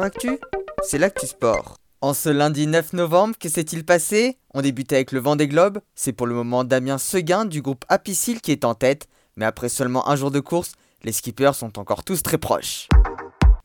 Actu, 0.00 0.38
c'est 0.82 0.96
l'actu 0.96 1.26
sport. 1.26 1.76
En 2.00 2.14
ce 2.14 2.30
lundi 2.30 2.66
9 2.66 2.94
novembre, 2.94 3.34
que 3.38 3.50
s'est-il 3.50 3.84
passé? 3.84 4.38
On 4.54 4.62
débute 4.62 4.92
avec 4.92 5.12
le 5.12 5.20
vent 5.20 5.36
des 5.36 5.48
globes. 5.48 5.80
C'est 5.94 6.14
pour 6.14 6.26
le 6.26 6.34
moment 6.34 6.64
Damien 6.64 6.96
Seguin 6.96 7.44
du 7.44 7.60
groupe 7.60 7.84
Apicil 7.88 8.40
qui 8.40 8.52
est 8.52 8.64
en 8.64 8.74
tête, 8.74 9.06
mais 9.36 9.44
après 9.44 9.68
seulement 9.68 10.08
un 10.08 10.16
jour 10.16 10.30
de 10.30 10.40
course, 10.40 10.72
les 11.04 11.12
skippers 11.12 11.54
sont 11.54 11.78
encore 11.78 12.04
tous 12.04 12.22
très 12.22 12.38
proches. 12.38 12.88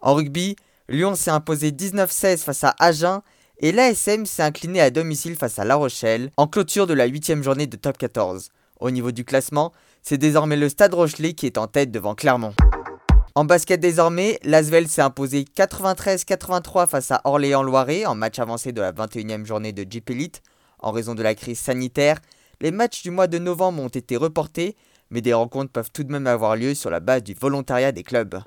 En 0.01 0.15
rugby, 0.15 0.57
Lyon 0.89 1.15
s'est 1.15 1.31
imposé 1.31 1.71
19-16 1.71 2.39
face 2.39 2.63
à 2.65 2.75
Agen 2.77 3.21
et 3.59 3.71
l'ASM 3.71 4.25
s'est 4.25 4.43
incliné 4.43 4.81
à 4.81 4.89
domicile 4.89 5.37
face 5.37 5.59
à 5.59 5.65
La 5.65 5.75
Rochelle 5.75 6.31
en 6.35 6.47
clôture 6.47 6.87
de 6.87 6.93
la 6.93 7.05
8 7.05 7.41
journée 7.41 7.67
de 7.67 7.77
top 7.77 7.97
14. 7.97 8.49
Au 8.81 8.91
niveau 8.91 9.11
du 9.11 9.23
classement, 9.23 9.71
c'est 10.03 10.17
désormais 10.17 10.57
le 10.57 10.67
Stade 10.67 10.93
Rochelet 10.93 11.33
qui 11.33 11.45
est 11.45 11.57
en 11.57 11.67
tête 11.67 11.89
devant 11.89 12.15
Clermont. 12.15 12.53
En 13.37 13.45
basket 13.45 13.79
désormais, 13.79 14.39
l'Asvel 14.43 14.87
s'est 14.87 15.03
imposé 15.03 15.45
93-83 15.55 16.87
face 16.87 17.11
à 17.11 17.21
Orléans-Loiret 17.23 18.07
en 18.07 18.15
match 18.15 18.39
avancé 18.39 18.71
de 18.71 18.81
la 18.81 18.91
21e 18.91 19.45
journée 19.45 19.73
de 19.73 19.85
Jeep 19.87 20.09
Elite. 20.09 20.41
En 20.79 20.91
raison 20.91 21.13
de 21.13 21.21
la 21.21 21.35
crise 21.35 21.59
sanitaire, 21.59 22.17
les 22.61 22.71
matchs 22.71 23.03
du 23.03 23.11
mois 23.11 23.27
de 23.27 23.37
novembre 23.37 23.83
ont 23.83 23.89
été 23.89 24.17
reportés, 24.17 24.75
mais 25.11 25.21
des 25.21 25.35
rencontres 25.35 25.71
peuvent 25.71 25.91
tout 25.93 26.03
de 26.03 26.11
même 26.11 26.25
avoir 26.25 26.55
lieu 26.55 26.73
sur 26.73 26.89
la 26.89 26.99
base 26.99 27.21
du 27.21 27.35
volontariat 27.35 27.91
des 27.91 28.01
clubs. 28.01 28.39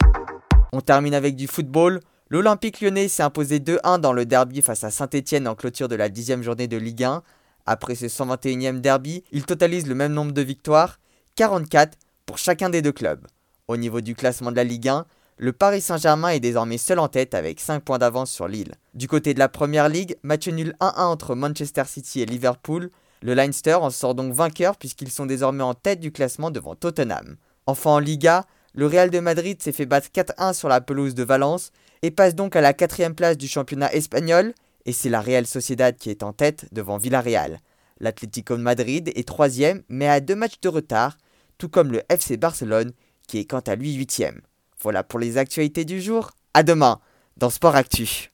On 0.72 0.80
termine 0.80 1.14
avec 1.14 1.36
du 1.36 1.46
football. 1.46 2.00
L'Olympique 2.28 2.80
lyonnais 2.80 3.06
s'est 3.06 3.22
imposé 3.22 3.60
2-1 3.60 4.00
dans 4.00 4.12
le 4.12 4.26
derby 4.26 4.60
face 4.60 4.82
à 4.82 4.90
Saint-Etienne 4.90 5.46
en 5.46 5.54
clôture 5.54 5.86
de 5.86 5.94
la 5.94 6.08
10e 6.08 6.42
journée 6.42 6.66
de 6.66 6.76
Ligue 6.76 7.04
1. 7.04 7.22
Après 7.64 7.94
ce 7.94 8.06
121e 8.06 8.80
derby, 8.80 9.22
il 9.30 9.46
totalise 9.46 9.86
le 9.86 9.94
même 9.94 10.14
nombre 10.14 10.32
de 10.32 10.42
victoires, 10.42 10.98
44 11.36 11.96
pour 12.26 12.38
chacun 12.38 12.70
des 12.70 12.82
deux 12.82 12.90
clubs. 12.90 13.24
Au 13.70 13.76
niveau 13.76 14.00
du 14.00 14.16
classement 14.16 14.50
de 14.50 14.56
la 14.56 14.64
Ligue 14.64 14.88
1, 14.88 15.06
le 15.36 15.52
Paris 15.52 15.80
Saint-Germain 15.80 16.30
est 16.30 16.40
désormais 16.40 16.76
seul 16.76 16.98
en 16.98 17.06
tête 17.06 17.34
avec 17.34 17.60
5 17.60 17.84
points 17.84 17.98
d'avance 17.98 18.32
sur 18.32 18.48
Lille. 18.48 18.74
Du 18.94 19.06
côté 19.06 19.32
de 19.32 19.38
la 19.38 19.48
Première 19.48 19.88
Ligue, 19.88 20.16
match 20.24 20.48
nul 20.48 20.74
1-1 20.80 21.02
entre 21.04 21.36
Manchester 21.36 21.84
City 21.86 22.20
et 22.20 22.26
Liverpool. 22.26 22.90
Le 23.22 23.32
Leinster 23.32 23.74
en 23.74 23.90
sort 23.90 24.16
donc 24.16 24.32
vainqueur 24.32 24.76
puisqu'ils 24.76 25.12
sont 25.12 25.24
désormais 25.24 25.62
en 25.62 25.74
tête 25.74 26.00
du 26.00 26.10
classement 26.10 26.50
devant 26.50 26.74
Tottenham. 26.74 27.36
Enfin 27.66 27.90
en 27.90 27.98
Liga, 28.00 28.44
le 28.74 28.88
Real 28.88 29.10
de 29.10 29.20
Madrid 29.20 29.62
s'est 29.62 29.70
fait 29.70 29.86
battre 29.86 30.08
4-1 30.12 30.52
sur 30.52 30.68
la 30.68 30.80
pelouse 30.80 31.14
de 31.14 31.22
Valence 31.22 31.70
et 32.02 32.10
passe 32.10 32.34
donc 32.34 32.56
à 32.56 32.60
la 32.60 32.72
quatrième 32.72 33.14
place 33.14 33.38
du 33.38 33.46
championnat 33.46 33.94
espagnol 33.94 34.52
et 34.84 34.92
c'est 34.92 35.10
la 35.10 35.20
Real 35.20 35.46
Sociedad 35.46 35.96
qui 35.96 36.10
est 36.10 36.24
en 36.24 36.32
tête 36.32 36.66
devant 36.72 36.98
Villarreal. 36.98 37.60
L'Atlético 38.00 38.56
de 38.56 38.62
Madrid 38.62 39.12
est 39.14 39.28
troisième 39.28 39.84
mais 39.88 40.08
a 40.08 40.18
deux 40.18 40.34
matchs 40.34 40.60
de 40.60 40.68
retard, 40.68 41.18
tout 41.56 41.68
comme 41.68 41.92
le 41.92 42.02
FC 42.08 42.36
Barcelone 42.36 42.90
qui 43.30 43.38
est 43.38 43.44
quant 43.44 43.60
à 43.60 43.76
lui 43.76 43.92
huitième. 43.92 44.40
Voilà 44.82 45.04
pour 45.04 45.20
les 45.20 45.38
actualités 45.38 45.84
du 45.84 46.00
jour. 46.00 46.32
À 46.52 46.64
demain 46.64 46.98
dans 47.36 47.48
Sport 47.48 47.76
Actu. 47.76 48.28